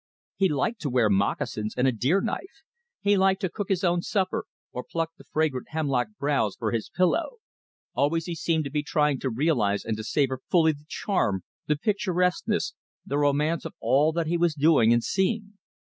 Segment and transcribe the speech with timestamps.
[0.35, 2.63] He liked to wear moccasins, and a deer knife;
[3.01, 6.89] he liked to cook his own supper, or pluck the fragrant hemlock browse for his
[6.89, 7.33] pillow.
[7.93, 11.75] Always he seemed to be trying to realize and to savor fully the charm, the
[11.75, 12.73] picturesqueness,
[13.05, 15.59] the romance of all that he was doing and seeing.